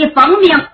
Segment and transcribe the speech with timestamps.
[0.00, 0.69] 你放命！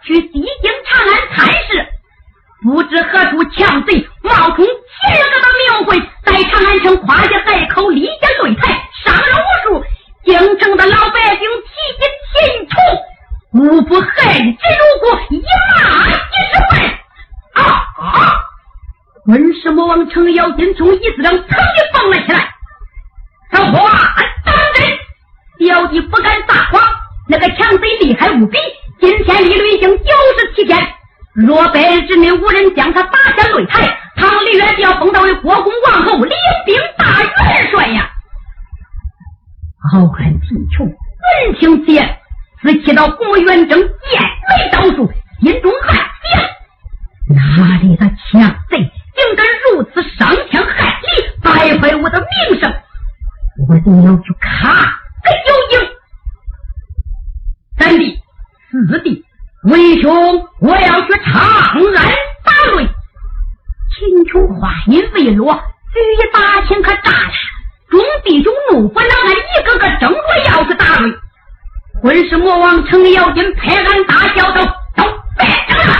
[72.84, 74.64] 程咬金拍案大笑道
[74.96, 75.02] ：“都，
[75.38, 75.94] 别争了，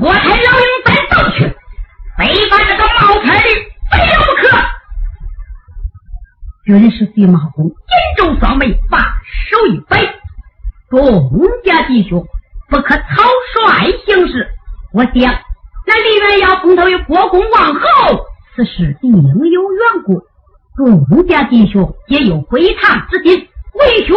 [0.00, 1.38] 我才老鹰再斗去，
[2.16, 3.48] 非把这个茅台的
[3.90, 4.48] 非了不可。”
[6.66, 7.74] 军师弟马红，紧
[8.16, 8.98] 皱双眉，把
[9.50, 10.02] 手一摆
[10.90, 11.30] ：“东
[11.64, 12.26] 家弟兄，
[12.68, 13.02] 不可草
[13.54, 14.48] 率行事。
[14.92, 15.26] 我爹，
[15.86, 20.22] 那李元要碰头为国公王后，此事定有缘故。
[20.76, 24.16] 东家弟兄皆有归堂之心，为兄。”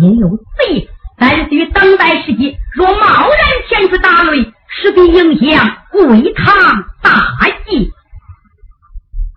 [0.00, 0.88] 也有罪，
[1.18, 2.56] 但需等待时机。
[2.74, 3.38] 若贸然
[3.68, 7.10] 前去打擂，势必影响归唐大
[7.66, 7.92] 计。”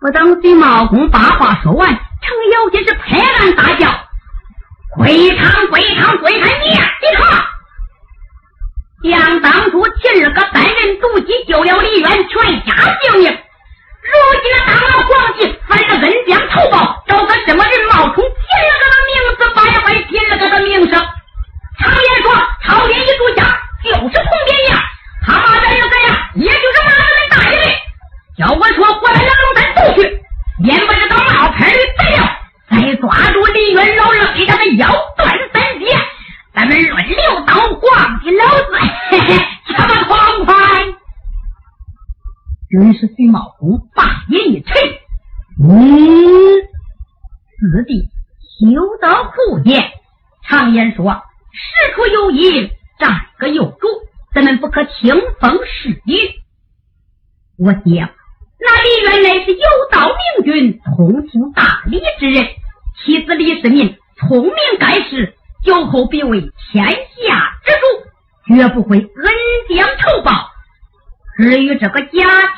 [0.00, 1.88] 不等徐茂公把话说完。
[2.24, 3.90] 程咬金是拍案大叫
[4.96, 7.44] ：“归堂归堂归堂你你看，
[9.02, 13.38] 想当初秦二哥单人独骑救了李渊全家性命，
[14.04, 14.12] 如
[14.42, 20.92] 今那大王皇帝反着恩将仇报，找个什么人冒充秦二哥的名字，败坏秦二哥的名声。
[21.80, 22.32] 常言说，
[22.64, 24.80] 朝廷一住下就是铜边样，
[25.26, 27.74] 他骂咱是怎样，也就是骂咱们大人。
[28.36, 30.20] 叫我说，过来让龙山走去。”
[30.62, 32.38] 免不知道冒牌的贼了，
[32.70, 34.86] 再抓住李元老人，给他的腰
[35.16, 35.86] 断三截，
[36.54, 38.78] 咱们轮流当皇帝，老子
[39.10, 40.54] 嘿嘿，这么痛快！
[42.74, 44.74] 军师徐茂公把眼一沉，
[45.62, 45.78] 嗯，
[47.56, 48.08] 四弟
[48.58, 49.92] 休得胡言。
[50.42, 51.22] 常言说，
[51.52, 52.68] 事出有因，
[52.98, 53.86] 战个有主，
[54.34, 56.34] 咱们不可听风使雨。
[57.56, 58.08] 我爹，
[58.58, 62.44] 那李渊乃是有道明君、通情达理之人，
[63.04, 69.06] 妻子李世民聪明盖世，酒后必为天下之主，绝不会恩
[69.68, 70.50] 将仇报。
[71.36, 72.08] 至于这个贾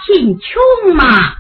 [0.05, 1.35] 秦琼嘛，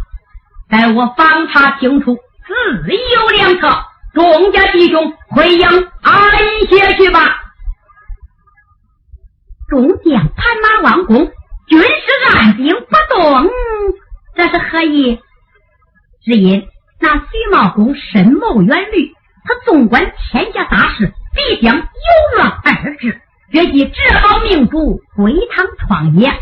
[0.71, 2.17] 待我访查清楚，
[2.47, 3.69] 自有良策。
[4.15, 5.69] 众家弟兄回营
[6.01, 6.13] 安
[6.71, 7.43] 歇去吧。
[9.69, 11.27] 中将盘马王公，
[11.67, 11.89] 军师
[12.35, 13.51] 按兵不动，
[14.35, 15.21] 这是何意？
[16.25, 16.67] 只因
[16.99, 19.13] 那徐茂公深谋远虑，
[19.45, 21.83] 他纵观天下大事，必将有
[22.37, 23.21] 乱二至，
[23.53, 26.33] 决计只好命主归堂创业。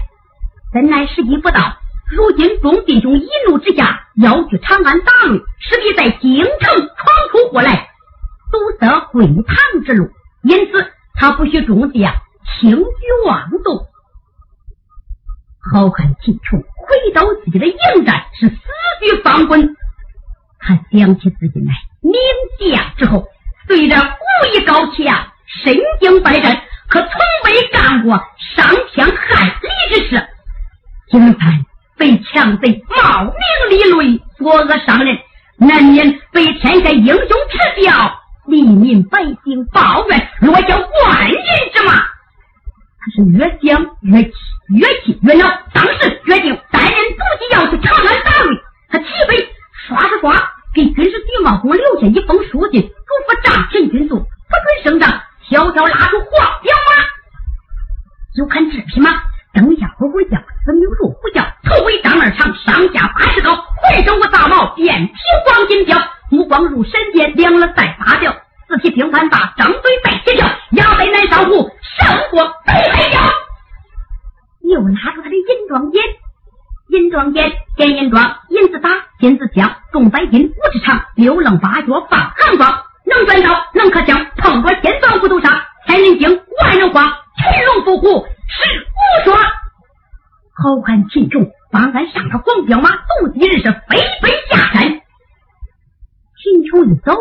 [0.75, 1.77] 本来时机不到，
[2.11, 6.89] 如今众弟兄一怒之下要去长安打擂，势必在京城闯
[7.31, 7.91] 出祸来，
[8.51, 10.11] 堵塞归堂之路。
[10.43, 12.13] 因此，他不许众将
[12.61, 12.85] 轻举
[13.25, 13.87] 妄动。
[15.73, 18.57] 好汉秦琼回到自己的营寨，是思
[19.01, 19.77] 绪翻滚。
[20.59, 22.15] 他想起自己乃名
[22.59, 23.29] 将之后，
[23.69, 25.29] 虽然武艺高强，
[25.63, 27.11] 身经百战，可从
[27.45, 28.21] 未干过
[28.57, 30.29] 伤天害理之事。
[31.15, 31.65] 今番
[31.97, 35.17] 被强贼冒名立类，作恶伤人，
[35.59, 41.37] 难免被天下英雄耻笑，黎民百姓抱怨，落下万人
[41.73, 41.93] 之骂。
[42.99, 44.33] 他是越想越气，
[44.77, 45.49] 越气越恼。
[45.73, 48.61] 当时决定带人独己要去长安打擂。
[48.89, 49.49] 他起飞，
[49.87, 52.89] 刷刷刷给军师徐茂公留下一封书信，嘱
[53.29, 57.05] 咐仗前军卒不准声张，悄悄拉出黄骠马。
[58.35, 59.23] 就看这匹马，
[59.55, 60.37] 蹬下呼呼叫。
[60.67, 65.15] 分有入虎叫，头尾张二长，上下八尺高，浑身无杂毛，遍体
[65.47, 68.35] 黄金貂，目光如闪电，两耳带八角，
[68.67, 73.31] 四蹄平凡大，张嘴带铁条，牙背乃上虎，胜过北海蛟。
[74.63, 76.01] 又拿出他的银装锏，
[76.89, 78.89] 银装锏，电银装，银子打，
[79.21, 87.05] 金子镶，重百斤，五尺长，六棱八角放寒光，能转刀，能刻枪，碰着金装不都杀，千人惊，万人慌，
[87.37, 89.37] 群龙伏虎，是我说。
[90.57, 94.83] 好汉秦琼方才上了黄骠马，独自一人是飞奔下山。
[94.85, 97.13] 秦琼一走，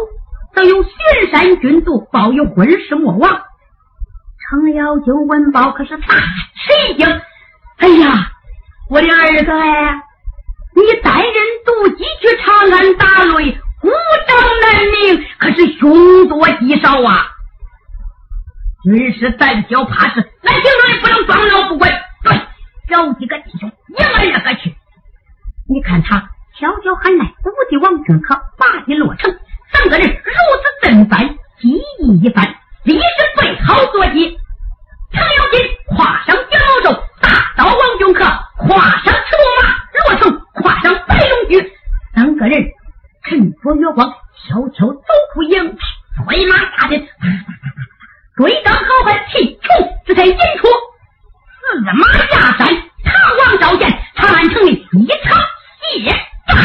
[0.53, 0.91] 早有玄
[1.31, 3.31] 山军卒报有婚事莫往。
[3.31, 7.21] 程咬金闻报，可是大吃一惊。
[7.77, 8.31] 哎呀，
[8.89, 10.01] 我的儿子哎，
[10.75, 11.33] 你带人
[11.65, 13.89] 独骑去长安打擂，孤
[14.27, 17.31] 掌难鸣，可是凶多吉少啊！
[18.83, 21.89] 军师胆小怕事，来行动不能装老不管。
[22.23, 22.39] 对
[22.89, 24.75] 找几个弟兄一个一个去，
[25.69, 26.19] 你看他
[26.59, 29.33] 悄悄喊来武帝王君可把你落成，
[29.71, 31.19] 三个人如此阵班，
[31.59, 32.45] 记忆一番，
[32.83, 33.01] 立时
[33.39, 34.37] 备好坐骑。
[35.13, 38.25] 程咬金跨上金毛兽，大刀王君可
[38.57, 39.63] 跨上赤龙马，
[40.09, 41.71] 罗成跨上白龙驹，
[42.13, 42.61] 三个人
[43.23, 44.11] 趁着月光
[44.45, 45.77] 悄悄走出营，
[46.25, 47.07] 催马下阵，
[48.35, 50.67] 追赶好汉秦琼，这才引出。
[51.59, 52.67] 四马下山，
[53.05, 55.37] 唐王召见，长安城里一场
[55.79, 56.11] 血
[56.47, 56.57] 战。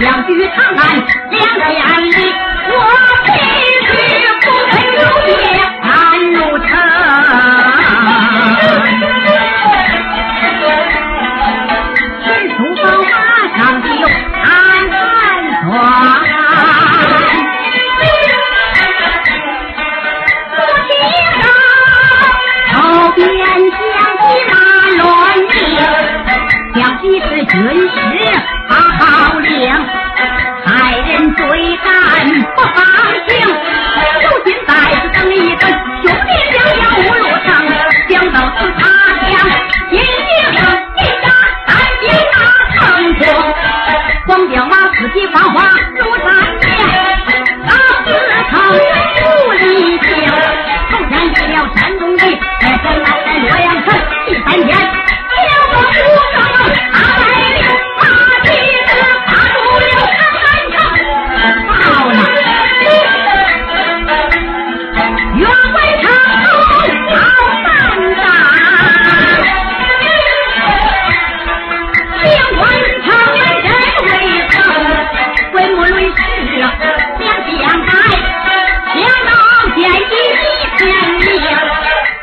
[0.00, 0.96] 将军长安
[1.30, 2.34] 两千里，
[2.68, 3.53] 我。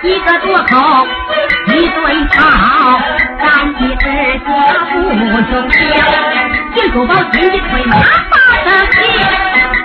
[0.04, 1.08] 一个多口
[1.68, 2.42] 一顿草
[3.40, 5.78] 咱的儿子不中听
[6.74, 7.98] 见土包金的腿麻
[8.32, 8.98] 妈生气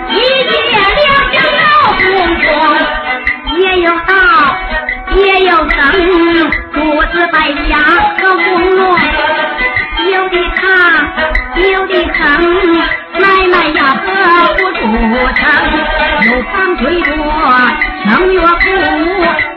[0.09, 2.01] 一夜两天闹哄
[2.41, 4.57] 哄也有好
[5.13, 5.77] 也有疼
[6.73, 7.77] 独自在家
[8.19, 8.99] 可温暖
[10.11, 10.63] 有的疼
[11.71, 12.19] 有的疼
[13.19, 14.79] 买卖呀喝不出
[15.35, 15.45] 成
[16.25, 17.15] 有房最多
[18.05, 19.56] 能岳父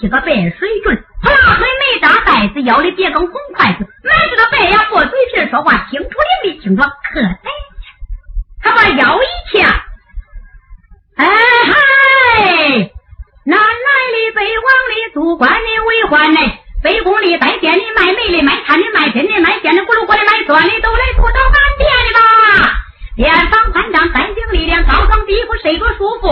[0.00, 0.26] 是个白
[0.58, 1.04] 水准。
[1.22, 6.08] 啪啦黑没大袋子腰里别根红筷子满是个白牙破嘴皮说话清楚
[6.44, 7.50] 也没清楚可在
[8.62, 9.26] 他把腰一
[9.58, 9.84] 掐
[11.16, 12.90] 哎嗨
[13.44, 13.64] 南来
[14.12, 16.40] 的北往的祖关的为患呢？
[16.84, 22.20] 北宫里拜见的卖煤的卖炭的卖针的卖线的咕噜过来卖钻的都来吐到半店的吧。
[23.16, 26.28] 店房宽敞三行力量高高低不睡着舒服？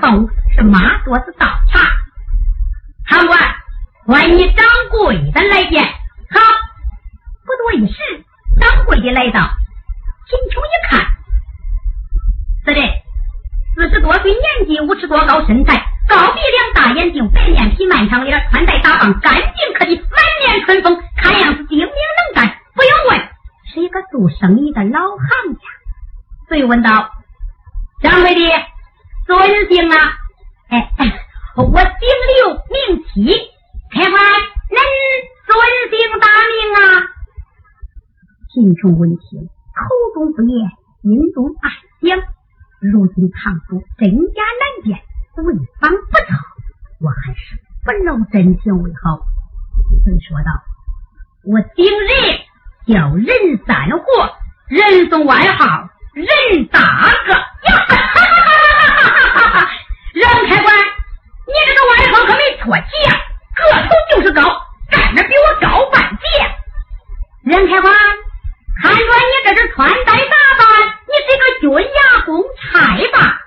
[0.00, 1.80] 都是马多子倒茶。
[3.06, 3.38] 贪官，
[4.06, 5.82] 欢你掌柜的来见。
[5.84, 6.40] 好，
[7.44, 7.98] 不多一时，
[8.60, 9.40] 掌柜的来到。
[10.28, 11.06] 秦琼一看，
[12.64, 12.80] 是的，
[13.74, 15.74] 四十多岁，年纪五尺多高，身材
[16.08, 22.56] 高鼻梁，大眼睛，白脸皮，漫长脸，穿戴打扮干净可以，满面春风，看样子精明能干。
[22.74, 23.28] 不用问，
[23.74, 25.60] 是一个做生意的老行家。
[26.48, 27.10] 遂问道
[28.02, 28.40] ：“掌柜的。”
[29.30, 29.94] 尊姓啊？
[30.70, 30.90] 哎，
[31.54, 33.30] 我姓六，名齐。
[33.92, 34.74] 开怀，恁
[35.46, 35.50] 尊
[35.88, 37.06] 姓大名啊？
[38.52, 40.68] 秦琼闻听，口中不言，
[41.02, 41.70] 心中暗
[42.02, 42.18] 想：
[42.80, 44.98] 如今唐叔真假难辨，
[45.44, 46.34] 为防不测，
[46.98, 49.20] 我还是不露真情为好。
[50.04, 50.50] 遂说道
[51.46, 52.10] ：“我顶人，
[52.86, 54.34] 叫任三货，
[54.66, 56.80] 人送外号任大
[57.26, 57.32] 哥。
[57.32, 58.49] 呀”哈哈哈
[60.12, 60.74] 任开关，
[61.46, 62.82] 你这个外号可没错呀，
[63.56, 64.42] 个头就是高，
[64.90, 66.22] 站着比我高半截。
[67.44, 67.94] 任开关，
[68.82, 70.14] 看着你这是穿戴打
[70.58, 70.66] 扮，
[71.06, 73.40] 你是个军牙公差吧？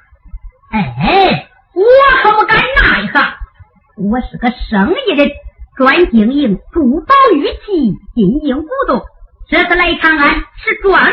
[0.72, 1.84] 哎，我
[2.24, 3.38] 可不敢那一哈，
[3.98, 5.30] 我是个生意人，
[5.78, 9.04] 专经营珠宝玉器、金银古董。
[9.50, 11.12] 这次来长安是专门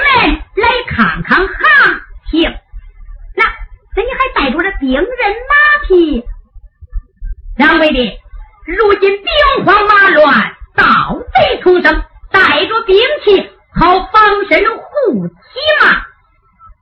[0.54, 2.59] 来看看行情。
[3.96, 5.02] 那这你还带着这兵刃
[5.48, 5.54] 马
[5.88, 6.24] 匹？
[7.58, 8.20] 掌柜的，
[8.64, 15.34] 如今兵荒马乱，盗贼丛生，带着兵器好防身护体
[15.82, 16.06] 嘛。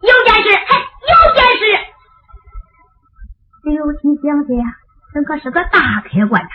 [0.01, 0.71] 有件事，嘿，
[1.09, 1.63] 有件事。
[3.65, 4.49] 刘青想想，
[5.13, 6.49] 这可是个大客官呐，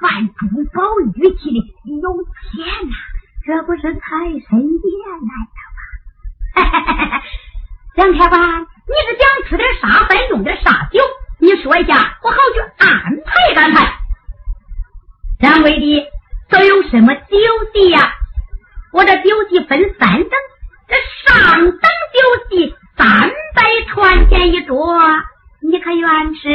[0.00, 0.82] 贩珠宝
[1.14, 1.58] 玉器的，
[2.00, 2.94] 有钱呐，
[3.44, 4.00] 这不是财
[4.48, 4.86] 神爷
[5.20, 6.70] 来了
[7.10, 7.22] 吗？
[7.94, 11.00] 蒋客官，你是想吃点啥饭，用点啥酒？
[11.40, 12.88] 你说一下，我好去安
[13.24, 13.94] 排安排。
[15.40, 16.10] 掌柜的，
[16.48, 17.36] 都有什么酒
[17.72, 18.12] 席呀？
[18.92, 20.30] 我这酒席分三等，
[20.88, 20.96] 这
[21.26, 24.98] 上等酒席三百串钱一桌，
[25.60, 26.48] 你可愿吃？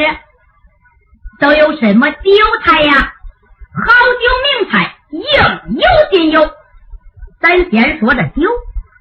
[1.40, 2.30] 都有什么酒
[2.64, 2.92] 菜呀？
[3.74, 6.50] 好酒名菜应有尽有。
[7.40, 8.50] 咱先说这酒，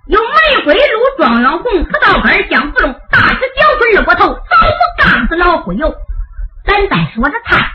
[0.07, 5.95] 有玫瑰露状元红，葡萄干香芙蓉，大师雕出二锅头，枣木杠子老虎油。
[6.65, 7.71] 咱再说这菜，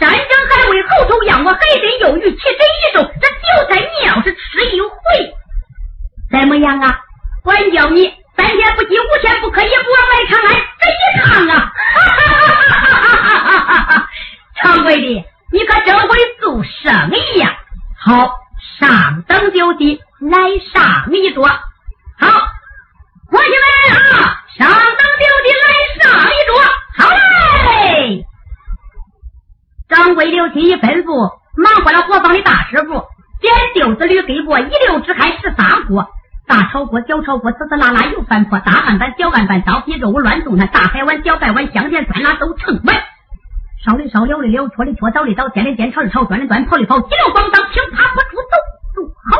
[0.00, 4.88] 山珍海味猴头羊我海参鱿鱼七珍一肉，这酒菜你要是吃一回，
[6.30, 7.00] 怎么样啊？
[7.42, 11.72] 管教你三天不饥，五天不渴，也不往外长安这一趟啊！
[14.64, 17.58] 掌柜的，你可真会做生意呀！
[18.00, 18.37] 好。
[37.36, 42.96] 我滋滋啦啦又翻破大案板小案板着急着我乱动那大海碗小白碗香甜酸辣都成碗
[43.84, 48.56] 烧的烧撩的撩搓的搓倒的倒尖的尖炒的炒转的转跑的跑急流光当听他不住走
[48.94, 49.38] 走好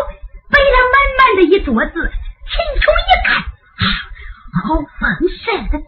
[0.50, 3.86] 背了满满的一桌子秦琼一看啊
[4.62, 5.78] 好丰盛的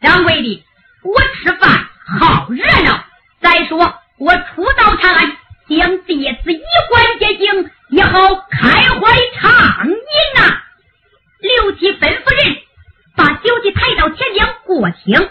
[0.00, 0.64] 掌柜的，
[1.02, 1.86] 我吃饭
[2.18, 3.04] 好热闹。
[3.40, 5.36] 再说我初到长安，
[5.68, 8.18] 将弟子衣冠洁净，也好
[8.50, 9.94] 开怀畅饮
[10.36, 10.62] 呐。
[11.40, 12.56] 刘七吩咐人
[13.16, 15.29] 把酒席抬到前厅过厅。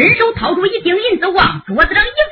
[0.00, 2.29] 伸手掏出一锭银子往桌子上一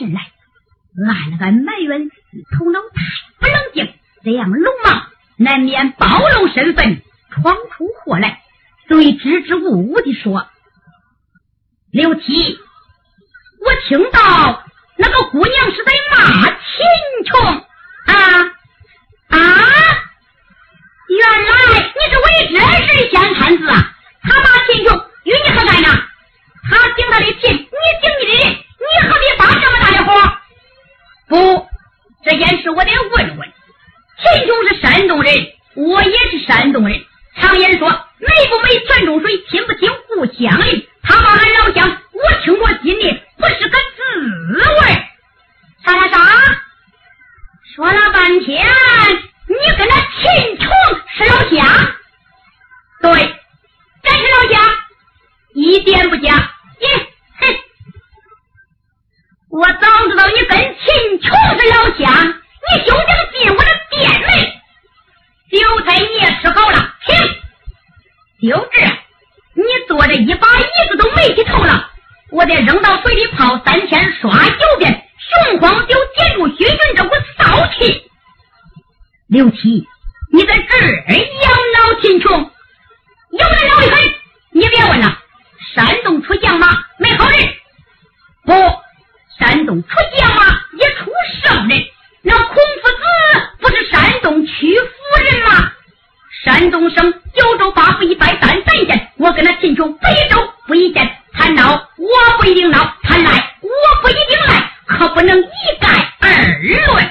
[0.00, 0.20] 过神来，
[1.06, 3.02] 俺那个埋怨自己头脑太
[3.38, 3.92] 不冷静，
[4.24, 8.40] 这样鲁莽难免暴露身份，闯出祸来。
[8.88, 10.48] 对支支吾吾的说
[11.92, 12.58] ：“刘七，
[13.60, 14.64] 我听到
[14.98, 16.56] 那个姑娘是在骂秦
[17.26, 17.64] 琼
[18.06, 18.14] 啊
[19.28, 19.38] 啊！
[21.08, 22.56] 原来你是为这
[22.88, 23.94] 事先看子啊！
[24.22, 25.88] 他骂秦琼与你何干呢？
[26.68, 30.10] 他顶他的秦，你顶你的人，你何必发这么大的火？
[31.28, 31.68] 不，
[32.24, 33.52] 这件事我得问问。
[34.18, 35.34] 秦琼是山东人，
[35.74, 37.04] 我也是山东人。
[37.36, 37.88] 常言说。”
[38.20, 40.86] 美不美，泉中水；亲不亲，故乡邻。
[41.02, 45.08] 他骂俺老乡，我听我心里不是个滋味。
[45.82, 46.18] 啥啥啥？
[47.74, 48.68] 说了半天，
[49.48, 50.68] 你跟那秦琼
[51.16, 51.94] 是老乡？
[53.00, 53.10] 对，
[54.02, 54.60] 咱是老乡，
[55.54, 56.28] 一点不假。
[56.78, 56.86] 你
[57.38, 57.46] 哼，
[59.50, 62.34] 我早知道你跟秦琼是老乡，
[62.70, 64.30] 你就想进我的店门。
[65.50, 68.48] 韭菜你也吃好了，停。
[68.48, 68.80] 就这，
[69.54, 71.90] 你坐着一把椅子都没起头了，
[72.30, 75.04] 我得扔到水里泡三天，刷九遍，
[75.50, 78.08] 雄黄酒解入熏熏这股骚气。
[79.28, 79.84] 刘七，
[80.32, 82.50] 你在这儿养老秦琼，
[83.32, 84.14] 有没有一回？
[84.52, 85.18] 你别问了，
[85.74, 87.38] 山东出将马没好人，
[88.44, 88.52] 不，
[89.38, 90.44] 山东出将马
[90.78, 91.10] 也出
[91.42, 91.84] 圣人。
[92.22, 93.02] 那孔夫子
[93.60, 95.72] 不是山东曲阜人吗？
[96.44, 107.04] 山东省九州八府一百三三县，我跟他秦琼不一州不一县，他闹我不一定闹，他来我不一定来，可不能一概而论。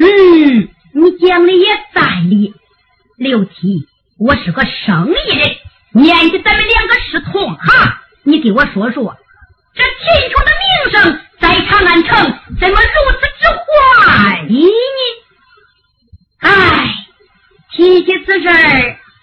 [0.00, 2.52] 嗯，你讲的也在理。
[3.16, 3.86] 刘七，
[4.18, 5.56] 我是个生意人，
[5.92, 7.92] 年纪咱们两个是同行，
[8.24, 9.16] 你给我说说，
[9.74, 14.64] 这秦琼的名声在长安城怎么如此之坏呢？
[16.40, 16.96] 唉。
[17.72, 18.48] 提起此事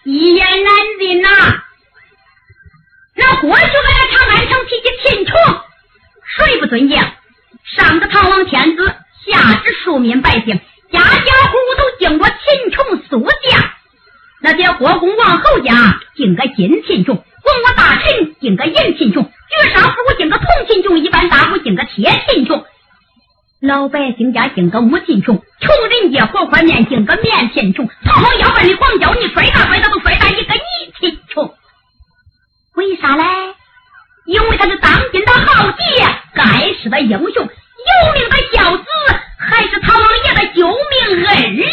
[0.06, 1.30] 一言难尽呐。
[3.13, 5.36] 那过去在那长安城提起秦琼，
[6.38, 6.97] 谁不尊敬？
[7.76, 8.88] 上至唐王天子，
[9.26, 10.60] 下至庶民百姓，
[10.91, 11.08] 家家
[11.43, 13.69] 户户都敬过秦琼苏将。
[14.41, 22.65] 那些国公王侯家敬个金秦琼，文武大臣敬个银秦琼，绝杀夫敬个铜秦琼，一般大户敬个铁秦琼。
[24.27, 31.55] 人家敬个木秦琼，穷人家活块面敬个面秦琼，讨好要饭的光脚你摔打摔打都摔打一个你贫穷。
[32.75, 33.23] 为啥嘞？
[34.25, 38.83] 因为他是当今的豪杰，盖世的英雄，有名的孝子，
[39.37, 41.69] 还是唐王爷的救命恩人。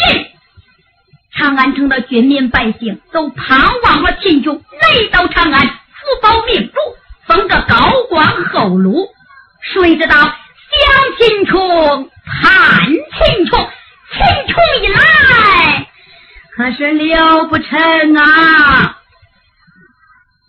[1.35, 6.79] 长安城的军民百姓都盼望着秦琼来到长安，福保命主，
[7.27, 9.09] 封个高官厚禄。
[9.59, 10.33] 谁知道？
[10.81, 10.85] 想
[11.17, 13.69] 秦琼，盼秦琼，
[14.11, 15.87] 秦琼一来，
[16.55, 18.97] 可是了不成啊！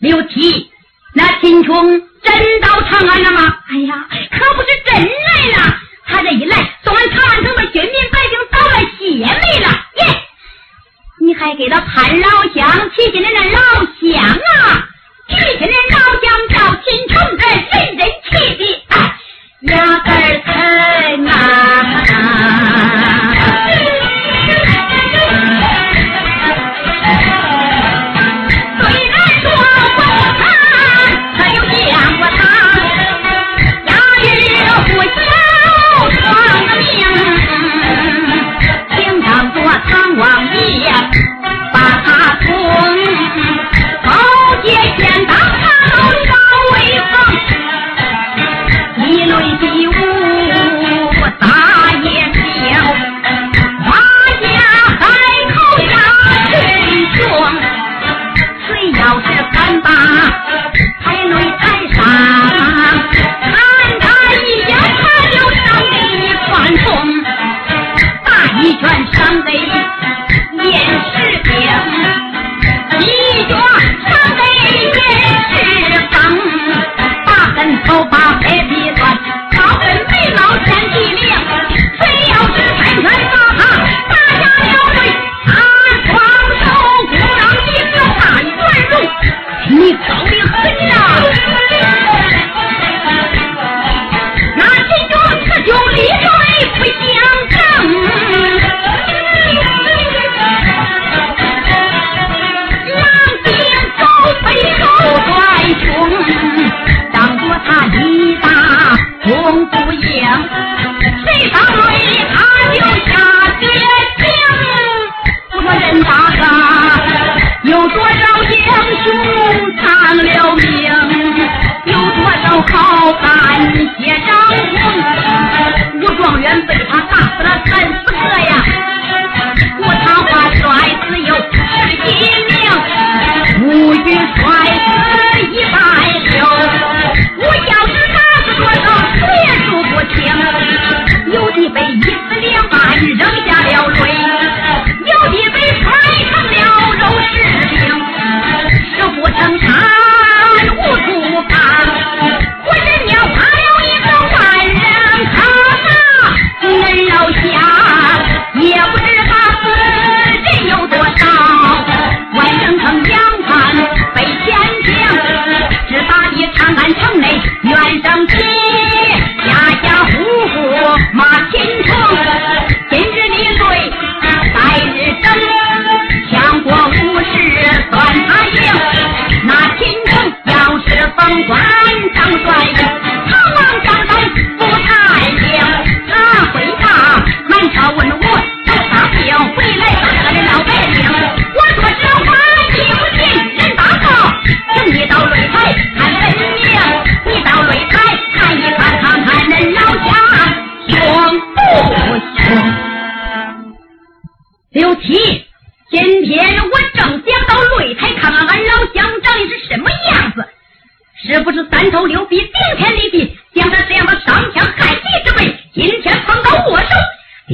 [0.01, 0.71] 刘七，
[1.15, 3.59] 那秦琼真到长安了吗？
[3.69, 5.77] 哎呀，可不是真来了。
[6.09, 9.69] 他这一来，送俺长安城的军民百姓倒了血霉了。
[9.97, 10.23] 耶，
[11.21, 13.59] 你还给他盼老乡，提起来那老
[14.01, 14.89] 乡啊，
[15.29, 18.66] 提起来老乡叫秦琼，这人人气的。
[19.67, 22.06] 压根儿疼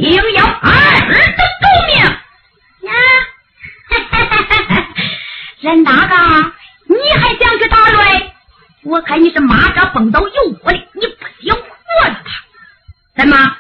[0.01, 0.71] 定要二
[1.09, 1.15] 的
[1.61, 1.97] 狗命
[2.91, 2.95] 呀！
[5.61, 6.53] 任大哥，
[6.87, 8.31] 你还想去打擂？
[8.85, 11.63] 我看你是蚂蚱蹦到油锅里，你不想活
[12.05, 12.21] 了吧？
[13.17, 13.37] 怎么？
[13.37, 13.57] 啊？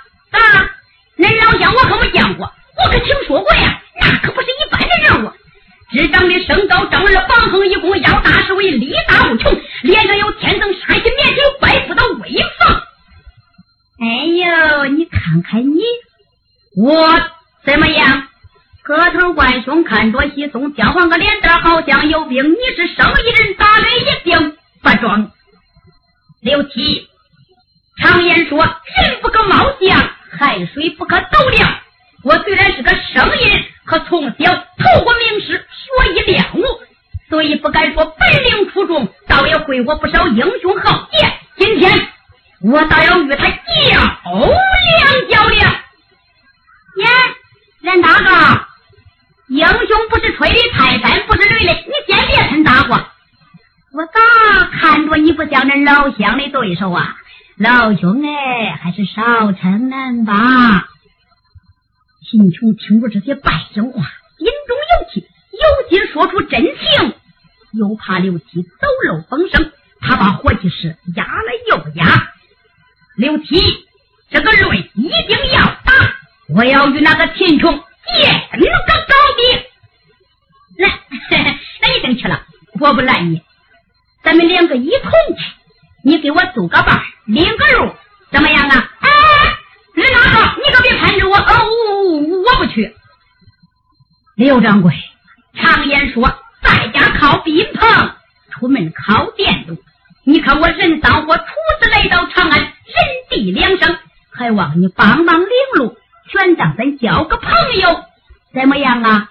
[1.19, 3.81] 恁老乡我可没见过，我可听说过呀。
[4.01, 5.33] 那可不是一般的人物，
[5.91, 12.83] 只长得身高正二，膀横一弓，腰大势为，力大无穷，脸上有天生杀气，面前有怪妇的威风。
[14.01, 15.83] 哎呦，你看看你，
[16.77, 17.21] 我
[17.65, 18.27] 怎么样？
[18.83, 22.43] 个头怪凶，看着稀松，交换个脸蛋好像有病。
[22.43, 25.31] 你是生意人，打人一定不装。
[26.41, 27.09] 刘七，
[27.99, 31.79] 常言说，人不可貌相，海水不可斗量。
[32.25, 36.65] 我虽然是个生意人，可从小透过名师，学艺练武，
[37.29, 41.33] 所以不敢说本领出众，倒也会过不少英雄豪杰。
[41.57, 42.09] 今天
[42.63, 43.55] 我倒要与他较
[43.87, 44.19] 量
[45.31, 45.73] 较量。
[45.73, 47.09] 呀，
[47.81, 48.67] 任大哥。
[49.49, 53.13] 英雄不是吹的，泰山不是擂的，你先别趁大话。
[53.93, 54.21] 我咋
[54.81, 57.17] 看着你不像恁老乡的对手啊？
[57.59, 60.89] 老兄哎，还是少称恁吧。
[62.75, 64.05] 听着这些败声话，
[64.39, 67.15] 心中有气，有心说出真情，
[67.73, 72.33] 又怕刘七走漏风声，他把火气是压了又压。
[73.17, 73.61] 刘七，
[74.31, 75.93] 这个擂一定要打，
[76.55, 78.67] 我要与那个秦琼见个
[79.09, 79.43] 高低。
[80.83, 81.01] 来，
[81.31, 82.47] 那你等去了。
[82.81, 83.43] 我不拦你，
[84.25, 85.45] 咱们两个一同去，
[86.03, 87.95] 你给我做个伴，领个路，
[88.31, 88.91] 怎么样啊？
[89.01, 89.09] 哎，
[89.95, 92.95] 任大哥，你可别看着我，哦，我不去。
[94.37, 94.95] 刘掌柜，
[95.55, 98.15] 常言说，在家靠宾朋，
[98.51, 99.79] 出门靠店路。
[100.25, 101.45] 你看我人当火，初
[101.81, 102.71] 次来到长安，人
[103.29, 103.99] 地两生，
[104.33, 105.97] 还望你帮忙领路，
[106.31, 108.05] 全当咱交个朋友，
[108.55, 109.29] 怎么样啊？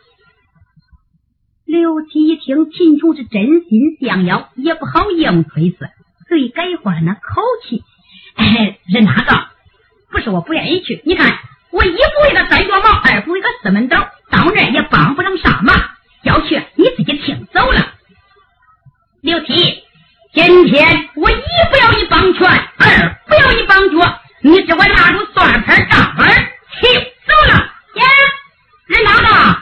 [1.65, 5.89] 刘七一听秦琼是真心相邀，也不好硬推辞，
[6.27, 7.81] 遂改换了口气
[8.35, 9.47] ：“哎，任大哥，
[10.11, 11.39] 不是我不愿意去，你看
[11.71, 13.97] 我一不为个三脚猫，二不为个四门斗，
[14.29, 15.75] 到那也帮不上啥忙。
[16.23, 17.93] 要去你自己请走了。
[19.21, 19.83] 刘七，
[20.33, 22.47] 今天我一不要你帮拳，
[22.77, 26.27] 二不要你帮脚，你只管拿住算盘账本，
[26.79, 26.91] 请
[27.25, 27.55] 走了。
[27.55, 28.05] 呀，
[28.87, 29.61] 任大哥。”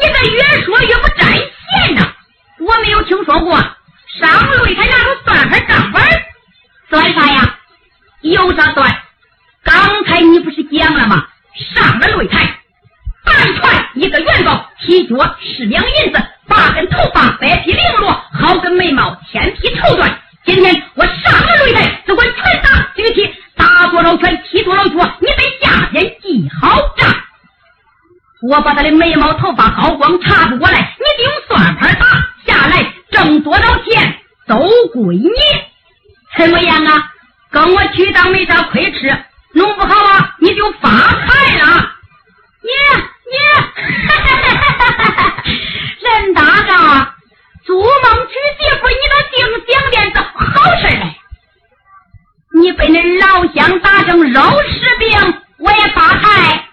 [0.00, 2.14] 你这越说越不沾线呐！
[2.60, 4.30] 我没有听说过上
[4.64, 6.02] 擂台拿出算盘账本
[6.88, 7.58] 算啥呀？
[8.22, 9.02] 有啥算？
[9.62, 11.26] 刚才你不是讲了吗？
[11.74, 12.60] 上了擂台，
[13.24, 15.06] 半传一个元宝，踢
[15.60, 20.10] 十两银子，八根头发白皮绫罗，好根眉毛天皮绸缎。
[20.42, 27.14] 今天我上了擂台，只管拳打脚踢，打多少拳踢多少脚，你在下边记好账。
[28.48, 32.06] 我把他的眉毛、头发耗光，查不过来，你得用算盘打
[32.46, 34.56] 下来，挣多少钱都
[34.94, 35.30] 归你。
[36.38, 37.12] 怎么样啊？
[37.50, 39.14] 跟我去当没啥亏吃，
[39.52, 41.92] 弄不好啊，你就发财了。
[42.62, 42.70] 你
[43.30, 43.36] 你，
[46.02, 47.08] 任大哥，
[47.70, 49.38] 做梦娶媳妇，你都净
[49.72, 51.14] 想点子好事嘞。
[52.60, 56.64] 你被那老乡打成肉食饼，我也发财，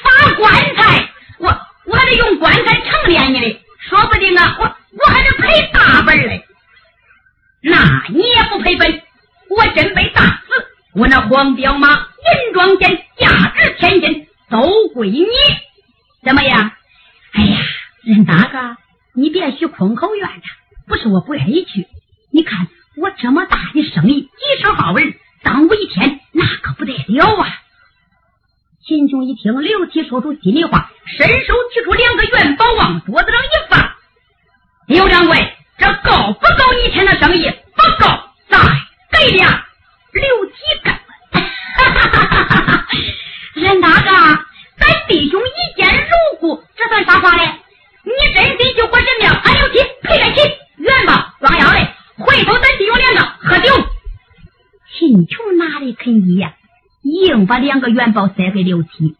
[0.00, 1.10] 发棺材。
[1.38, 6.44] 我我还得用棺材成殓你嘞，说不定啊，我我还得赔大本嘞。
[7.60, 9.02] 那你也不赔本，
[9.50, 15.26] 我真被打死，我那黄骠马、银装剑，价值千金，都归你。
[16.22, 16.70] 怎么样？
[17.32, 17.58] 哎呀，
[18.04, 18.76] 任大哥，
[19.16, 20.42] 你别许空口怨他，
[20.88, 21.86] 不是我不愿意去。
[22.32, 27.48] 你看我这么大的生意，几十号人，耽误一天，那可不得了啊。
[28.84, 33.92] 秦琼一听刘七说出心里话，伸手取出两个元宝往桌子上一放。
[34.88, 37.48] 刘掌柜，这够不够你天的生意？
[37.48, 38.10] 不够，
[38.48, 38.58] 再
[39.18, 39.64] 给俩。
[40.12, 40.52] 刘七
[40.82, 41.00] 干，
[41.32, 42.86] 哈哈哈哈哈哈！
[43.54, 44.10] 任大哥，
[44.78, 47.52] 咱弟兄一见如故，这算啥话嘞？
[48.04, 51.88] 你真心去火神庙，俺刘七赔得起元宝装腰嘞。
[52.18, 53.72] 回头咱弟兄两个喝酒。
[54.92, 56.54] 秦琼哪里肯依呀？
[57.46, 59.16] 把两个元宝塞给刘七，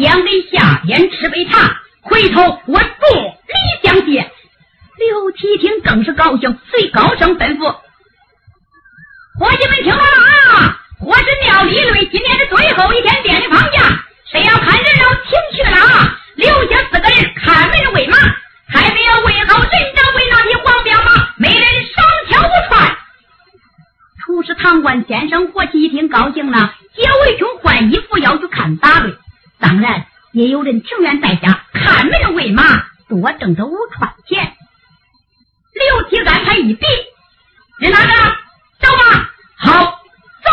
[0.00, 4.30] 将给下边吃杯茶，回头我助礼相谢。
[4.98, 7.72] 刘七听更是高兴，遂高声吩咐
[9.40, 10.82] ：“伙计们听到了啊！
[10.98, 16.18] 火神庙立擂，今天是最后一天店里放假，谁要看热闹，请去了啊！
[16.36, 18.18] 留下四个人看门喂马，
[18.68, 22.06] 还得要喂好人掌柜那匹黄骠马，没人双挑五串。”
[24.30, 26.72] 厨师唐官先生，伙计一听高兴了。
[26.94, 29.16] 小为兄换衣服要去看打擂，
[29.58, 29.74] 打
[30.30, 32.62] 也有人情愿在家看门喂马，
[33.08, 34.52] 多挣着五串钱。
[35.74, 36.86] 刘七安排一比，
[37.80, 38.12] 人拿着，
[38.78, 39.32] 走吧。
[39.56, 40.00] 好，
[40.44, 40.50] 走。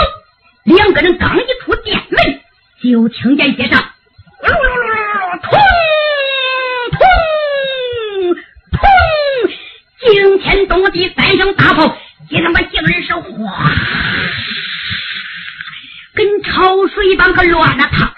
[0.64, 2.42] 两个人刚一出店门，
[2.82, 3.80] 就听见街上，
[4.42, 4.50] 咚
[5.44, 5.52] 咚
[8.72, 8.80] 咚，
[10.02, 11.96] 惊天动地三声大炮，
[12.30, 13.72] 你他妈竟然是哗，
[16.14, 18.14] 跟潮水般可乱了套了。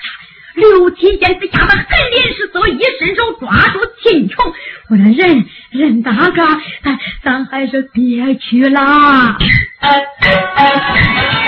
[0.56, 4.54] 刘七见这下子狠脸是走，一伸手抓住秦琼，
[4.90, 9.38] 我说任任大哥，咱咱还是别去了。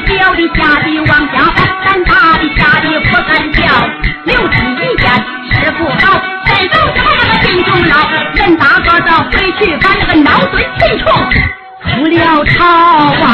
[0.00, 3.60] 小的家的往下跑，咱大的家的不敢叫。
[4.24, 5.04] 刘七一见
[5.52, 7.94] 师傅好，伸手就把那个秦琼捞。
[8.34, 11.04] 任大哥的回去把那个孬孙秦琼
[11.84, 12.64] 出了巢
[13.24, 13.26] 啊！